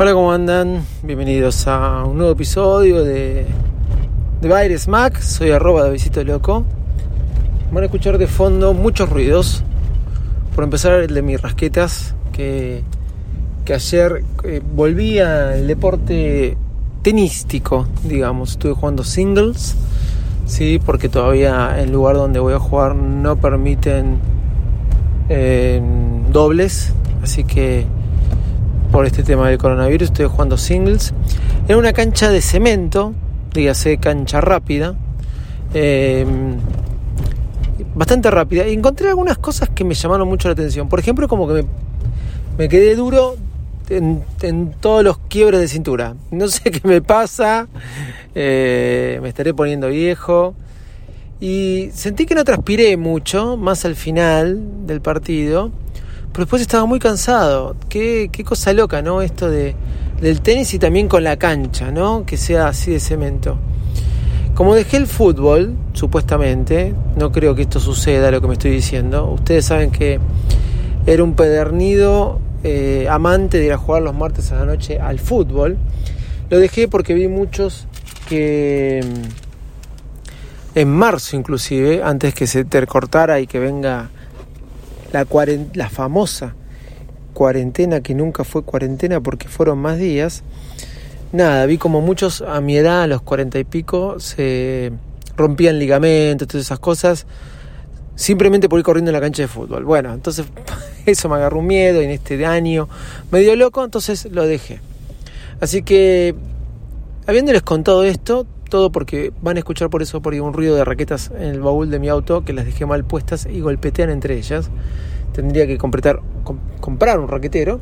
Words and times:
Hola, 0.00 0.12
¿cómo 0.12 0.30
andan? 0.30 0.84
Bienvenidos 1.02 1.66
a 1.66 2.04
un 2.04 2.18
nuevo 2.18 2.30
episodio 2.30 3.02
de, 3.02 3.44
de 4.40 4.48
Baires 4.48 4.86
Mac. 4.86 5.20
Soy 5.20 5.50
arroba 5.50 5.82
de 5.82 5.90
Visito 5.90 6.22
Loco. 6.22 6.64
Van 7.72 7.82
a 7.82 7.86
escuchar 7.86 8.16
de 8.16 8.28
fondo 8.28 8.74
muchos 8.74 9.10
ruidos. 9.10 9.64
Por 10.54 10.62
empezar, 10.62 11.00
el 11.00 11.12
de 11.12 11.22
mis 11.22 11.42
rasquetas, 11.42 12.14
que, 12.30 12.84
que 13.64 13.74
ayer 13.74 14.22
eh, 14.44 14.62
volví 14.72 15.18
al 15.18 15.66
deporte 15.66 16.56
tenístico, 17.02 17.88
digamos. 18.04 18.52
Estuve 18.52 18.74
jugando 18.74 19.02
singles, 19.02 19.74
sí, 20.46 20.78
porque 20.78 21.08
todavía 21.08 21.76
el 21.76 21.90
lugar 21.90 22.14
donde 22.14 22.38
voy 22.38 22.54
a 22.54 22.60
jugar 22.60 22.94
no 22.94 23.34
permiten 23.34 24.20
eh, 25.28 25.82
dobles, 26.30 26.92
así 27.20 27.42
que 27.42 27.84
por 28.90 29.06
este 29.06 29.22
tema 29.22 29.48
del 29.48 29.58
coronavirus 29.58 30.08
estoy 30.08 30.26
jugando 30.26 30.56
singles. 30.56 31.12
Era 31.66 31.78
una 31.78 31.92
cancha 31.92 32.30
de 32.30 32.40
cemento, 32.40 33.14
dígase 33.52 33.98
cancha 33.98 34.40
rápida. 34.40 34.94
Eh, 35.74 36.24
bastante 37.94 38.30
rápida. 38.30 38.66
Y 38.66 38.74
encontré 38.74 39.08
algunas 39.08 39.38
cosas 39.38 39.68
que 39.70 39.84
me 39.84 39.94
llamaron 39.94 40.28
mucho 40.28 40.48
la 40.48 40.52
atención. 40.52 40.88
Por 40.88 41.00
ejemplo, 41.00 41.28
como 41.28 41.46
que 41.48 41.54
me, 41.54 41.64
me 42.56 42.68
quedé 42.68 42.94
duro 42.94 43.36
en, 43.90 44.22
en, 44.42 44.72
todos 44.80 45.04
los 45.04 45.18
quiebres 45.18 45.60
de 45.60 45.68
cintura. 45.68 46.14
No 46.30 46.48
sé 46.48 46.70
qué 46.70 46.80
me 46.84 47.02
pasa. 47.02 47.68
Eh, 48.34 49.18
me 49.22 49.28
estaré 49.28 49.52
poniendo 49.54 49.88
viejo. 49.88 50.54
Y 51.40 51.90
sentí 51.92 52.26
que 52.26 52.34
no 52.34 52.44
transpiré 52.44 52.96
mucho, 52.96 53.56
más 53.56 53.84
al 53.84 53.94
final 53.94 54.86
del 54.86 55.00
partido. 55.00 55.70
Pero 56.32 56.44
después 56.44 56.62
estaba 56.62 56.86
muy 56.86 56.98
cansado. 56.98 57.76
Qué, 57.88 58.30
qué 58.32 58.44
cosa 58.44 58.72
loca, 58.72 59.02
¿no? 59.02 59.22
Esto 59.22 59.50
de, 59.50 59.74
del 60.20 60.40
tenis 60.40 60.72
y 60.74 60.78
también 60.78 61.08
con 61.08 61.24
la 61.24 61.36
cancha, 61.36 61.90
¿no? 61.90 62.24
Que 62.26 62.36
sea 62.36 62.68
así 62.68 62.92
de 62.92 63.00
cemento. 63.00 63.58
Como 64.54 64.74
dejé 64.74 64.96
el 64.96 65.06
fútbol, 65.06 65.76
supuestamente, 65.92 66.92
no 67.16 67.30
creo 67.30 67.54
que 67.54 67.62
esto 67.62 67.78
suceda 67.78 68.30
lo 68.30 68.40
que 68.40 68.48
me 68.48 68.54
estoy 68.54 68.72
diciendo. 68.72 69.26
Ustedes 69.26 69.66
saben 69.66 69.90
que 69.90 70.18
era 71.06 71.22
un 71.22 71.34
pedernido 71.34 72.40
eh, 72.64 73.06
amante 73.08 73.58
de 73.58 73.66
ir 73.66 73.72
a 73.72 73.78
jugar 73.78 74.02
los 74.02 74.14
martes 74.14 74.50
a 74.50 74.56
la 74.56 74.64
noche 74.64 74.98
al 74.98 75.20
fútbol. 75.20 75.76
Lo 76.50 76.58
dejé 76.58 76.88
porque 76.88 77.14
vi 77.14 77.28
muchos 77.28 77.86
que 78.28 79.00
en 80.74 80.90
marzo 80.90 81.36
inclusive, 81.36 82.02
antes 82.02 82.34
que 82.34 82.46
se 82.46 82.64
te 82.64 82.86
cortara 82.86 83.40
y 83.40 83.46
que 83.46 83.58
venga 83.58 84.10
la, 85.12 85.26
la 85.74 85.90
famosa 85.90 86.54
cuarentena 87.34 88.00
que 88.00 88.14
nunca 88.14 88.44
fue 88.44 88.62
cuarentena 88.62 89.20
porque 89.20 89.48
fueron 89.48 89.78
más 89.78 89.98
días, 89.98 90.42
nada, 91.32 91.66
vi 91.66 91.78
como 91.78 92.00
muchos 92.00 92.42
a 92.42 92.60
mi 92.60 92.76
edad, 92.76 93.02
a 93.02 93.06
los 93.06 93.22
cuarenta 93.22 93.58
y 93.58 93.64
pico, 93.64 94.18
se 94.18 94.92
rompían 95.36 95.78
ligamentos, 95.78 96.48
todas 96.48 96.66
esas 96.66 96.80
cosas, 96.80 97.26
simplemente 98.16 98.68
por 98.68 98.80
ir 98.80 98.84
corriendo 98.84 99.10
en 99.10 99.14
la 99.14 99.20
cancha 99.20 99.42
de 99.42 99.48
fútbol. 99.48 99.84
Bueno, 99.84 100.12
entonces 100.12 100.46
eso 101.06 101.28
me 101.28 101.36
agarró 101.36 101.60
un 101.60 101.66
miedo 101.66 102.02
y 102.02 102.06
en 102.06 102.10
este 102.10 102.44
año 102.44 102.88
medio 103.30 103.54
loco, 103.56 103.84
entonces 103.84 104.26
lo 104.30 104.46
dejé. 104.46 104.80
Así 105.60 105.82
que, 105.82 106.34
habiéndoles 107.26 107.62
contado 107.62 108.04
esto, 108.04 108.46
todo 108.68 108.90
porque 108.92 109.32
van 109.42 109.56
a 109.56 109.60
escuchar 109.60 109.90
por 109.90 110.02
eso 110.02 110.22
por 110.22 110.34
un 110.34 110.52
ruido 110.52 110.76
de 110.76 110.84
raquetas 110.84 111.30
en 111.34 111.42
el 111.42 111.60
baúl 111.60 111.90
de 111.90 111.98
mi 111.98 112.08
auto 112.08 112.44
que 112.44 112.52
las 112.52 112.64
dejé 112.64 112.86
mal 112.86 113.04
puestas 113.04 113.46
y 113.46 113.60
golpetean 113.60 114.10
entre 114.10 114.36
ellas. 114.36 114.70
Tendría 115.32 115.66
que 115.66 115.78
completar, 115.78 116.20
com, 116.44 116.58
comprar 116.80 117.18
un 117.18 117.28
raquetero. 117.28 117.80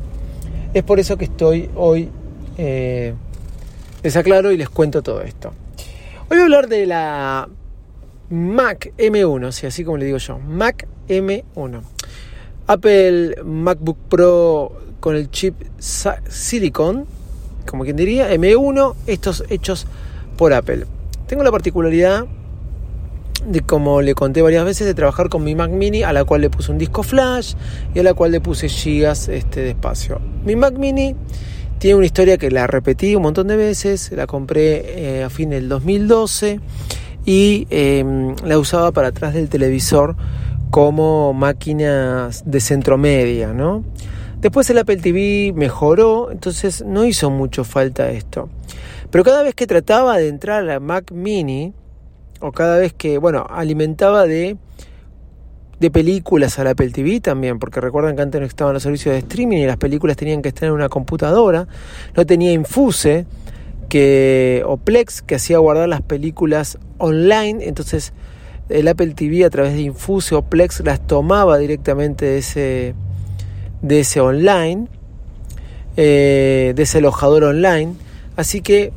Es 0.75 0.83
por 0.83 0.99
eso 0.99 1.17
que 1.17 1.25
estoy 1.25 1.71
hoy 1.75 2.11
eh, 2.59 3.15
les 4.03 4.17
aclaro 4.17 4.53
y 4.53 4.57
les 4.57 4.69
cuento 4.69 5.03
todo 5.03 5.23
esto. 5.23 5.53
Hoy 6.29 6.37
voy 6.37 6.41
a 6.41 6.45
hablar 6.45 6.69
de 6.69 6.87
la 6.87 7.49
Mac 8.31 8.93
M1, 8.99 9.53
sí, 9.53 9.67
así 9.67 9.85
como 9.85 9.99
le 9.99 10.07
digo 10.07 10.19
yo, 10.19 10.39
Mac 10.39 10.87
M1. 11.09 11.83
Apple 12.67 13.37
MacBook 13.45 13.99
Pro 14.09 14.73
con 15.01 15.15
el 15.15 15.31
chip 15.31 15.55
Silicon, 15.79 17.07
como 17.67 17.85
quien 17.85 17.97
diría, 17.97 18.33
M1, 18.33 18.95
estos 19.07 19.45
hechos 19.49 19.87
por 20.37 20.53
Apple. 20.53 20.87
Tengo 21.27 21.43
la 21.43 21.51
particularidad 21.51 22.27
de 23.47 23.61
como 23.61 24.03
le 24.03 24.15
conté 24.15 24.43
varias 24.43 24.65
veces 24.65 24.87
de 24.87 24.95
trabajar 24.95 25.29
con 25.29 25.45
mi 25.45 25.55
Mac 25.55 25.71
Mini 25.71 26.03
a 26.03 26.13
la 26.13 26.25
cual 26.25 26.41
le 26.41 26.51
puse 26.51 26.73
un 26.73 26.79
disco 26.79 27.03
flash 27.03 27.55
y 27.95 28.01
a 28.01 28.03
la 28.03 28.15
cual 28.15 28.33
le 28.33 28.41
puse 28.41 28.69
gigas 28.69 29.29
este, 29.29 29.61
de 29.61 29.71
espacio. 29.71 30.21
Mi 30.45 30.57
Mac 30.57 30.75
Mini 30.77 31.15
tiene 31.79 31.97
una 31.97 32.07
historia 32.07 32.39
que 32.39 32.51
la 32.51 32.67
repetí 32.67 33.15
un 33.15 33.23
montón 33.23 33.49
de 33.49 33.57
veces, 33.57 34.11
la 34.13 34.27
compré 34.27 35.19
eh, 35.19 35.25
a 35.25 35.31
fin 35.31 35.51
del 35.51 35.69
2012 35.69 36.61
y 37.25 37.67
eh, 37.71 38.05
la 38.45 38.59
usaba 38.59 38.93
para 38.93 39.09
atrás 39.09 39.35
del 39.35 39.49
televisor 39.49 40.17
como 40.71 41.33
máquinas 41.33 42.43
de 42.47 42.61
centro 42.61 42.99
media, 42.99 43.53
¿no? 43.53 43.85
Después 44.41 44.69
el 44.71 44.79
Apple 44.79 44.99
TV 44.99 45.53
mejoró, 45.55 46.31
entonces 46.31 46.85
no 46.87 47.05
hizo 47.05 47.31
mucho 47.31 47.65
falta 47.65 48.11
esto. 48.11 48.49
Pero 49.11 49.25
cada 49.25 49.43
vez 49.43 49.55
que 49.55 49.67
trataba 49.67 50.17
de 50.19 50.29
entrar 50.29 50.61
a 50.61 50.65
la 50.65 50.81
Mac 50.81 51.13
Mini, 51.13 51.73
o 52.41 52.53
cada 52.53 52.79
vez 52.79 52.93
que, 52.93 53.19
bueno, 53.19 53.47
alimentaba 53.49 54.27
de, 54.27 54.57
de 55.81 55.91
películas 55.91 56.59
al 56.59 56.69
Apple 56.69 56.91
TV 56.91 57.21
también, 57.21 57.59
porque 57.59 57.81
recuerdan 57.81 58.17
que 58.17 58.23
antes 58.23 58.41
no 58.41 58.47
estaban 58.47 58.75
los 58.75 58.83
servicios 58.83 59.13
de 59.13 59.19
streaming 59.21 59.59
y 59.59 59.67
las 59.67 59.77
películas 59.77 60.17
tenían 60.17 60.43
que 60.43 60.49
estar 60.49 60.69
en 60.69 60.73
una 60.73 60.89
computadora, 60.89 61.67
no 62.15 62.27
tenía 62.27 62.53
Infuse 62.53 63.27
que, 63.89 64.63
o 64.67 64.77
Plex 64.77 65.23
que 65.23 65.37
hacía 65.37 65.59
guardar 65.59 65.89
las 65.89 66.03
películas 66.03 66.79
online, 66.99 67.67
entonces 67.67 68.13
el 68.69 68.89
Apple 68.89 69.15
TV 69.15 69.45
a 69.45 69.51
través 69.51 69.75
de 69.75 69.83
Infuse 69.83 70.35
o 70.35 70.43
Plex 70.43 70.81
las 70.81 71.07
tomaba 71.07 71.59
directamente 71.59 72.25
de 72.25 72.39
ese, 72.39 72.95
de 73.83 74.01
ese 74.01 74.21
online, 74.21 74.89
eh, 75.97 76.73
de 76.75 76.83
ese 76.83 76.99
alojador 76.99 77.45
online, 77.45 77.95
así 78.37 78.61
que 78.61 78.93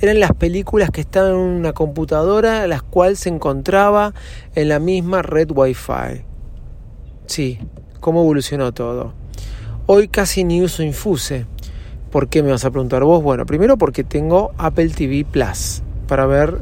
eran 0.00 0.20
las 0.20 0.32
películas 0.32 0.90
que 0.90 1.00
estaban 1.00 1.32
en 1.32 1.38
una 1.38 1.72
computadora, 1.72 2.66
las 2.66 2.82
cuales 2.82 3.18
se 3.18 3.28
encontraba 3.28 4.14
en 4.54 4.68
la 4.68 4.78
misma 4.78 5.22
red 5.22 5.50
Wi-Fi. 5.50 6.22
Sí, 7.26 7.58
cómo 8.00 8.22
evolucionó 8.22 8.72
todo. 8.72 9.12
Hoy 9.86 10.08
casi 10.08 10.44
ni 10.44 10.62
uso 10.62 10.82
Infuse. 10.82 11.46
¿Por 12.10 12.28
qué 12.28 12.42
me 12.42 12.50
vas 12.50 12.64
a 12.64 12.70
preguntar 12.70 13.02
vos? 13.04 13.22
Bueno, 13.22 13.44
primero 13.44 13.76
porque 13.76 14.04
tengo 14.04 14.52
Apple 14.56 14.90
TV 14.90 15.26
Plus 15.30 15.82
para 16.06 16.26
ver 16.26 16.58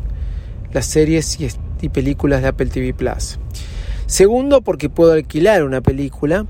las 0.72 0.86
series 0.86 1.38
y, 1.80 1.88
películas 1.88 2.42
de 2.42 2.48
Apple 2.48 2.66
TV 2.66 2.94
Plus. 2.94 3.38
Segundo, 4.06 4.60
porque 4.62 4.88
puedo 4.88 5.12
alquilar 5.12 5.62
una 5.62 5.80
película 5.82 6.46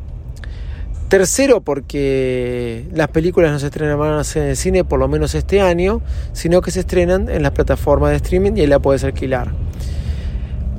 Tercero, 1.09 1.61
porque 1.61 2.89
las 2.93 3.08
películas 3.08 3.53
no 3.53 3.61
se 3.61 3.67
estrenan 3.67 3.97
más 3.97 4.35
en 4.35 4.43
el 4.43 4.56
cine, 4.56 4.82
por 4.82 4.99
lo 4.99 5.06
menos 5.06 5.37
este 5.37 5.61
año, 5.61 6.03
sino 6.32 6.61
que 6.61 6.73
se 6.73 6.81
estrenan 6.81 7.29
en 7.29 7.44
las 7.44 7.53
plataformas 7.53 8.11
de 8.11 8.17
streaming 8.17 8.53
y 8.56 8.62
ahí 8.62 8.67
la 8.67 8.81
puedes 8.81 9.05
alquilar. 9.05 9.53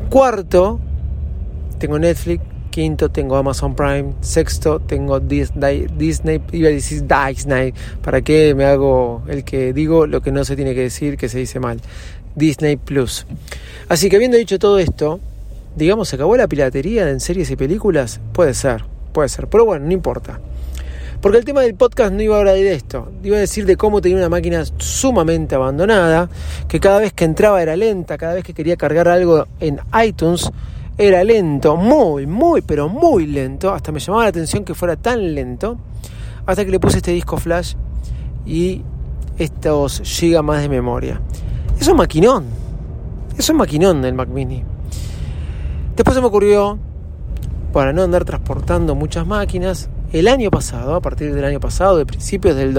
Cuarto, 0.10 0.82
tengo 1.80 1.98
Netflix. 1.98 2.44
Quinto, 2.72 3.10
tengo 3.10 3.38
Amazon 3.38 3.74
Prime. 3.74 4.14
Sexto, 4.20 4.80
tengo 4.80 5.20
Disney. 5.20 5.88
Disney 5.98 6.42
iba 6.52 6.68
a 6.68 6.72
decir 6.72 7.06
Disney. 7.08 7.74
¿Para 8.04 8.22
qué 8.22 8.54
me 8.54 8.66
hago 8.66 9.24
el 9.28 9.44
que 9.46 9.74
digo 9.74 10.06
lo 10.06 10.22
que 10.22 10.32
no 10.32 10.44
se 10.44 10.56
tiene 10.56 10.76
que 10.76 10.82
decir, 10.82 11.18
que 11.18 11.30
se 11.30 11.40
dice 11.40 11.60
mal? 11.60 11.80
Disney 12.36 12.76
Plus. 12.76 13.26
Así 13.90 14.10
que 14.10 14.18
habiendo 14.18 14.38
dicho 14.38 14.60
todo 14.60 14.78
esto, 14.78 15.22
digamos, 15.76 16.10
¿se 16.10 16.18
acabó 16.18 16.36
la 16.38 16.48
piratería 16.48 17.10
en 17.10 17.20
series 17.22 17.50
y 17.50 17.56
películas? 17.56 18.20
Puede 18.34 18.54
ser 18.54 18.97
puede 19.18 19.30
ser, 19.30 19.48
pero 19.48 19.66
bueno, 19.66 19.84
no 19.88 19.94
importa. 19.94 20.40
Porque 21.22 21.40
el 21.40 21.44
tema 21.44 21.62
del 21.62 21.74
podcast 21.74 22.14
no 22.14 22.22
iba 22.22 22.36
a 22.36 22.38
hablar 22.38 22.54
de 22.54 22.72
esto, 22.72 23.12
iba 23.24 23.36
a 23.36 23.40
decir 23.40 23.66
de 23.66 23.76
cómo 23.76 24.00
tenía 24.00 24.20
una 24.20 24.30
máquina 24.30 24.64
sumamente 24.78 25.56
abandonada, 25.56 26.30
que 26.68 26.80
cada 26.80 27.00
vez 27.00 27.14
que 27.14 27.26
entraba 27.26 27.60
era 27.60 27.76
lenta, 27.76 28.16
cada 28.16 28.36
vez 28.36 28.44
que 28.44 28.54
quería 28.54 28.76
cargar 28.76 29.08
algo 29.08 29.48
en 29.60 29.80
iTunes 30.06 30.52
era 31.00 31.24
lento, 31.24 31.76
muy, 31.78 32.28
muy, 32.28 32.62
pero 32.62 32.90
muy 32.90 33.26
lento, 33.26 33.74
hasta 33.74 33.92
me 33.92 34.00
llamaba 34.00 34.26
la 34.26 34.30
atención 34.30 34.64
que 34.64 34.76
fuera 34.76 34.96
tan 34.96 35.34
lento. 35.34 35.80
hasta 36.46 36.64
que 36.64 36.70
le 36.70 36.80
puse 36.80 36.98
este 36.98 37.12
disco 37.12 37.38
flash 37.38 37.74
y 38.46 38.84
estos 39.40 40.04
gigas 40.06 40.44
más 40.44 40.62
de 40.62 40.70
memoria. 40.70 41.20
Es 41.80 41.88
un 41.88 41.98
maquinón. 41.98 42.46
Es 43.36 43.50
un 43.50 43.58
maquinón 43.58 44.06
el 44.06 44.14
Mac 44.14 44.30
Mini. 44.30 44.64
Después 45.96 46.14
se 46.14 46.22
me 46.22 46.28
ocurrió, 46.28 46.78
para 47.78 47.94
no 47.94 48.02
andar 48.02 48.26
transportando 48.26 48.96
muchas 48.96 49.28
máquinas, 49.28 49.88
el 50.12 50.28
año 50.28 50.50
pasado, 50.50 50.96
a 50.96 51.00
partir 51.00 51.32
del 51.36 51.46
año 51.46 51.60
pasado, 51.60 51.96
de 52.00 52.08
principios 52.08 52.56
del, 52.56 52.74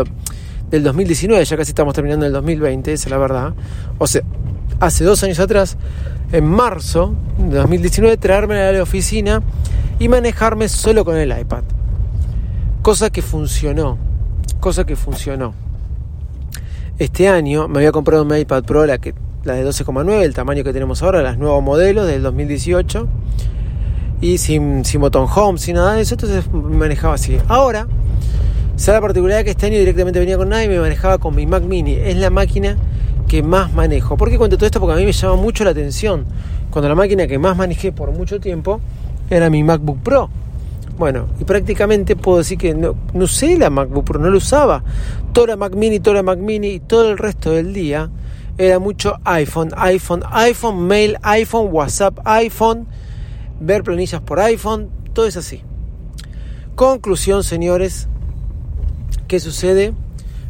del 0.71 0.83
2019, 0.83 1.45
ya 1.45 1.56
casi 1.56 1.71
estamos 1.71 1.95
terminando 1.95 2.27
el 2.27 2.33
2020, 2.33 2.93
esa 2.93 3.06
es 3.06 3.11
la 3.12 3.19
verdad. 3.19 3.55
O 3.99 4.09
sea, 4.09 4.23
hace 4.81 5.05
dos 5.05 5.23
años 5.23 5.39
atrás, 5.39 5.77
en 6.33 6.45
marzo 6.45 7.15
de 7.39 7.59
2019, 7.59 8.17
traerme 8.17 8.61
a 8.61 8.73
la 8.73 8.83
oficina 8.83 9.41
y 10.00 10.09
manejarme 10.09 10.69
solo 10.69 11.05
con 11.05 11.17
el 11.17 11.31
iPad. 11.31 11.62
Cosa 12.83 13.11
que 13.11 13.23
funcionó. 13.23 13.99
Cosa 14.59 14.85
que 14.85 14.97
funcionó. 14.97 15.55
Este 16.99 17.29
año 17.29 17.69
me 17.69 17.79
había 17.79 17.93
comprado 17.93 18.25
un 18.25 18.37
iPad 18.37 18.65
Pro, 18.65 18.85
la, 18.85 18.99
que, 18.99 19.15
la 19.45 19.55
de 19.55 19.65
12,9, 19.65 20.23
el 20.23 20.35
tamaño 20.35 20.65
que 20.65 20.73
tenemos 20.73 21.05
ahora, 21.05 21.23
los 21.23 21.39
nuevos 21.39 21.62
modelos 21.62 22.05
del 22.09 22.21
2018. 22.25 23.09
Y 24.20 24.38
sin, 24.38 24.85
sin 24.85 25.00
botón 25.00 25.26
home, 25.32 25.59
sin 25.59 25.76
nada 25.76 25.94
de 25.94 26.03
eso, 26.03 26.15
entonces 26.15 26.44
manejaba 26.53 27.15
así. 27.15 27.38
Ahora, 27.49 27.87
se 28.76 28.93
la 28.93 29.00
particularidad 29.00 29.44
que 29.44 29.50
este 29.50 29.67
año 29.67 29.79
directamente 29.79 30.19
venía 30.20 30.37
con 30.37 30.49
nada 30.49 30.65
y 30.65 30.69
me 30.69 30.79
manejaba 30.79 31.19
con 31.19 31.35
mi 31.35 31.47
Mac 31.47 31.62
Mini. 31.62 31.94
Es 31.94 32.17
la 32.17 32.31
máquina 32.31 32.76
que 33.29 33.43
más 33.43 33.73
manejo. 33.73 34.17
¿Por 34.17 34.31
qué 34.31 34.38
cuento 34.38 34.56
todo 34.56 34.67
esto? 34.67 34.81
Porque 34.81 34.94
a 34.94 34.97
mí 34.97 35.05
me 35.05 35.12
llama 35.12 35.37
mucho 35.37 35.65
la 35.65 35.70
atención. 35.70 36.25
Cuando 36.70 36.88
la 36.88 36.94
máquina 36.94 37.26
que 37.26 37.38
más 37.38 37.56
manejé 37.56 37.93
por 37.93 38.11
mucho 38.12 38.41
tiempo 38.41 38.81
era 39.31 39.50
mi 39.50 39.62
MacBook 39.62 39.99
Pro. 39.99 40.31
Bueno, 40.99 41.29
y 41.38 41.44
prácticamente 41.44 42.17
puedo 42.17 42.38
decir 42.38 42.59
que 42.59 42.75
no, 42.75 42.97
no 43.14 43.25
usé 43.25 43.56
la 43.56 43.71
MacBook 43.71 44.05
Pro, 44.05 44.19
no 44.19 44.31
lo 44.31 44.38
usaba. 44.38 44.82
Toda 45.32 45.49
la 45.49 45.56
Mac 45.56 45.75
Mini, 45.75 46.00
toda 46.00 46.17
la 46.17 46.23
Mac 46.23 46.38
Mini 46.38 46.69
y 46.69 46.81
todo 46.81 47.11
el 47.11 47.19
resto 47.19 47.53
del 47.53 47.73
día 47.73 48.11
era 48.59 48.81
mucho 48.81 49.17
iPhone, 49.25 49.71
iPhone, 49.76 50.23
iPhone, 50.31 50.87
mail, 50.87 51.17
iPhone, 51.23 51.69
WhatsApp, 51.71 52.19
iPhone, 52.25 52.87
ver 53.61 53.83
planillas 53.83 54.21
por 54.21 54.41
iPhone, 54.41 54.91
todo 55.13 55.27
es 55.27 55.37
así. 55.37 55.63
Conclusión, 56.75 57.45
señores, 57.45 58.09
¿qué 59.27 59.41
sucede? 59.41 59.95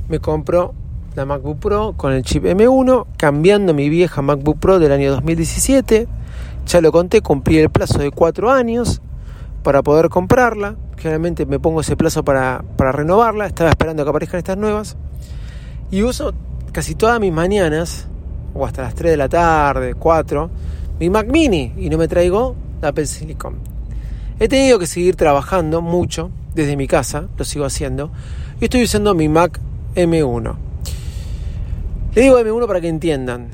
Me 0.09 0.21
compro 0.21 0.75
la 1.15 1.25
MacBook 1.25 1.59
Pro 1.59 1.95
con 1.97 2.13
el 2.13 2.23
chip 2.23 2.45
M1, 2.45 3.07
cambiando 3.17 3.75
mi 3.75 3.89
vieja 3.89 4.23
MacBook 4.23 4.59
Pro 4.59 4.79
del 4.79 4.93
año 4.93 5.11
2017 5.13 6.09
ya 6.69 6.83
lo 6.83 6.93
conté, 6.93 7.23
cumplí 7.23 7.59
el 7.59 7.71
plazo 7.71 7.99
de 7.99 8.11
cuatro 8.11 8.51
años 8.51 9.01
para 9.63 9.83
poder 9.83 10.11
comprarla. 10.11 10.77
Generalmente 10.99 11.47
me 11.47 11.59
pongo 11.59 11.81
ese 11.81 11.97
plazo 11.97 12.23
para, 12.25 12.63
renovarla. 12.77 13.47
Estaba 13.47 13.71
esperando 13.71 14.05
que 14.05 14.11
aparezcan 14.11 14.39
estas 14.39 14.59
nuevas. 14.59 14.97
Y 15.91 16.03
uso 16.03 16.35
casi 16.71 16.95
todas 16.95 17.19
mis 17.21 17.33
mañanas, 17.33 18.07
o 18.53 18.67
hasta 18.67 18.83
las 18.83 18.95
3 18.95 19.13
de 19.13 19.17
la 19.17 19.31
tarde, 19.31 19.95
4, 19.95 20.51
mi 21.01 21.09
Mac 21.09 21.27
Mini 21.29 21.73
y 21.79 21.89
no 21.89 21.97
me 21.97 22.07
traigo 22.07 22.55
Apple 22.83 23.07
Silicon. 23.07 23.57
He 24.41 24.49
tenido 24.49 24.79
que 24.79 24.87
seguir 24.87 25.17
trabajando 25.17 25.83
mucho 25.83 26.31
desde 26.55 26.77
mi 26.77 26.87
casa, 26.87 27.29
lo 27.37 27.45
sigo 27.45 27.65
haciendo, 27.65 28.11
y 28.61 28.65
estoy 28.65 28.83
usando 28.83 29.15
mi 29.15 29.29
Mac 29.29 29.61
M1. 29.95 30.57
Le 32.15 32.23
digo 32.23 32.39
M1 32.39 32.67
para 32.67 32.81
que 32.81 32.89
entiendan. 32.89 33.51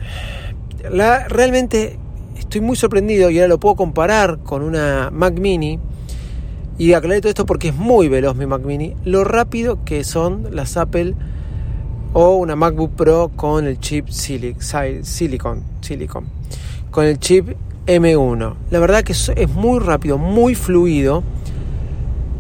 Realmente 1.29 1.99
estoy 2.39 2.61
muy 2.61 2.77
sorprendido 2.77 3.31
y 3.31 3.39
ahora 3.39 3.49
lo 3.49 3.59
puedo 3.59 3.77
comparar 3.77 4.39
con 4.39 4.63
una 4.63 5.11
Mac 5.11 5.39
Mini. 5.39 5.79
Y 6.77 6.93
aclaré 6.93 7.21
todo 7.21 7.29
esto 7.29 7.47
porque 7.47 7.69
es 7.69 7.75
muy 7.77 8.09
veloz 8.09 8.37
mi 8.37 8.47
Mac 8.47 8.63
Mini. 8.63 8.97
Lo 9.05 9.23
rápido 9.23 9.85
que 9.85 10.03
son 10.03 10.49
las 10.57 10.77
Apple 10.77 11.15
o 12.13 12.37
una 12.37 12.57
MacBook 12.57 12.93
Pro 12.93 13.31
con 13.35 13.67
el 13.67 13.79
chip 13.79 14.09
Silicon, 14.09 15.05
Silicon, 15.05 16.27
con 16.91 17.05
el 17.05 17.19
chip 17.19 17.49
M1. 17.87 18.55
La 18.71 18.79
verdad 18.79 19.03
que 19.03 19.13
es 19.13 19.49
muy 19.55 19.79
rápido, 19.81 20.19
muy 20.19 20.55
fluido. 20.55 21.23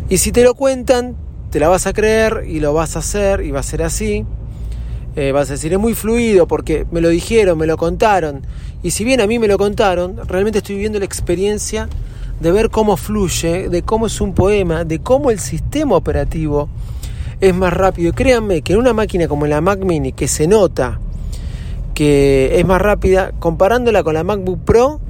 Y 0.08 0.19
si 0.19 0.32
te 0.32 0.43
lo 0.43 0.55
cuentan, 0.55 1.17
te 1.50 1.61
la 1.61 1.69
vas 1.69 1.87
a 1.87 1.93
creer 1.93 2.44
y 2.49 2.61
lo 2.61 2.75
vas 2.75 2.96
a 2.96 2.99
hacer 2.99 3.43
y 3.43 3.50
va 3.50 3.61
a 3.61 3.62
ser 3.62 3.82
así. 3.82 4.25
Eh, 5.17 5.31
vas 5.31 5.49
a 5.49 5.52
decir, 5.52 5.73
es 5.73 5.79
muy 5.79 5.94
fluido 5.94 6.49
porque 6.49 6.87
me 6.91 7.00
lo 7.00 7.08
dijeron, 7.08 7.56
me 7.56 7.67
lo 7.67 7.76
contaron. 7.76 8.43
Y 8.82 8.91
si 8.91 9.05
bien 9.05 9.20
a 9.20 9.26
mí 9.26 9.38
me 9.38 9.46
lo 9.46 9.56
contaron, 9.56 10.17
realmente 10.26 10.58
estoy 10.58 10.75
viviendo 10.75 10.99
la 10.99 11.05
experiencia 11.05 11.88
de 12.41 12.50
ver 12.50 12.70
cómo 12.70 12.96
fluye, 12.96 13.69
de 13.69 13.82
cómo 13.82 14.06
es 14.06 14.20
un 14.20 14.35
poema, 14.35 14.85
de 14.85 14.99
cómo 14.99 15.31
el 15.31 15.38
sistema 15.38 15.94
operativo 15.94 16.69
es 17.41 17.55
más 17.55 17.73
rápido. 17.73 18.11
Y 18.11 18.12
créanme 18.12 18.62
que 18.62 18.73
en 18.73 18.81
una 18.81 18.93
máquina 18.93 19.29
como 19.29 19.46
la 19.46 19.61
Mac 19.61 19.79
Mini, 19.85 20.12
que 20.12 20.26
se 20.26 20.49
nota 20.49 21.00
que 21.94 22.58
es 22.58 22.67
más 22.67 22.82
rápida, 22.82 23.31
comparándola 23.38 24.02
con 24.02 24.14
la 24.14 24.25
MacBook 24.25 24.64
Pro, 24.64 25.00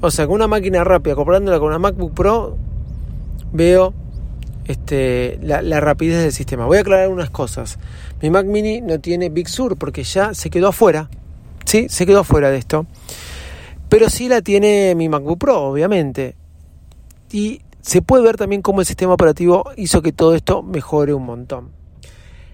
o 0.00 0.10
sea, 0.10 0.26
con 0.26 0.36
una 0.36 0.46
máquina 0.46 0.82
rápida, 0.84 1.14
comparándola 1.14 1.58
con 1.58 1.68
una 1.68 1.78
MacBook 1.78 2.14
Pro, 2.14 2.56
veo 3.52 3.92
este, 4.66 5.38
la, 5.42 5.80
rapidez 5.80 6.22
del 6.22 6.32
sistema. 6.32 6.66
Voy 6.66 6.78
a 6.78 6.80
aclarar 6.80 7.08
unas 7.08 7.30
cosas. 7.30 7.78
Mi 8.22 8.30
Mac 8.30 8.46
Mini 8.46 8.80
no 8.80 9.00
tiene 9.00 9.28
Big 9.28 9.48
Sur 9.48 9.76
porque 9.76 10.04
ya 10.04 10.32
se 10.34 10.48
quedó 10.48 10.68
afuera. 10.68 11.10
Sí, 11.64 11.88
se 11.88 12.06
quedó 12.06 12.20
afuera 12.20 12.50
de 12.50 12.58
esto. 12.58 12.86
Pero 13.88 14.08
sí 14.08 14.28
la 14.28 14.40
tiene 14.40 14.94
mi 14.94 15.08
MacBook 15.08 15.38
Pro, 15.38 15.62
obviamente. 15.62 16.36
Y 17.32 17.62
se 17.80 18.02
puede 18.02 18.22
ver 18.22 18.36
también 18.36 18.62
cómo 18.62 18.80
el 18.80 18.86
sistema 18.86 19.14
operativo 19.14 19.64
hizo 19.76 20.02
que 20.02 20.12
todo 20.12 20.34
esto 20.34 20.62
mejore 20.62 21.12
un 21.14 21.24
montón. 21.26 21.70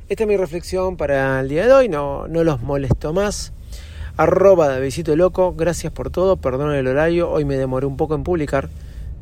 Esta 0.08 0.24
es 0.24 0.28
mi 0.28 0.36
reflexión 0.36 0.96
para 0.96 1.40
el 1.40 1.48
día 1.48 1.66
de 1.66 1.72
hoy. 1.72 1.88
No, 1.88 2.28
no 2.28 2.44
los 2.44 2.62
molesto 2.62 3.12
más. 3.12 3.52
Arroba 4.16 4.68
de 4.68 4.80
Visito 4.80 5.14
Loco. 5.16 5.54
Gracias 5.54 5.92
por 5.92 6.10
todo. 6.10 6.36
Perdón 6.36 6.74
el 6.74 6.86
horario. 6.86 7.30
Hoy 7.30 7.44
me 7.44 7.56
demoré 7.56 7.86
un 7.86 7.96
poco 7.96 8.14
en 8.14 8.24
publicar. 8.24 8.68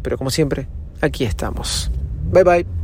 Pero 0.02 0.18
como 0.18 0.30
siempre, 0.30 0.68
aquí 1.00 1.24
estamos. 1.24 1.90
Bye 2.30 2.44
bye. 2.44 2.83